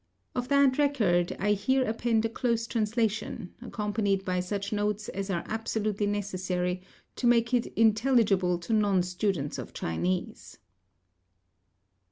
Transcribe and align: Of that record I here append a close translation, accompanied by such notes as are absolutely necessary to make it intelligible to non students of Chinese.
Of 0.33 0.47
that 0.47 0.79
record 0.79 1.35
I 1.37 1.51
here 1.51 1.83
append 1.87 2.25
a 2.25 2.29
close 2.29 2.65
translation, 2.65 3.53
accompanied 3.61 4.25
by 4.25 4.39
such 4.39 4.73
notes 4.73 5.09
as 5.09 5.29
are 5.29 5.43
absolutely 5.45 6.07
necessary 6.07 6.81
to 7.17 7.27
make 7.27 7.53
it 7.53 7.67
intelligible 7.75 8.57
to 8.57 8.73
non 8.73 9.03
students 9.03 9.59
of 9.59 9.73
Chinese. 9.73 10.57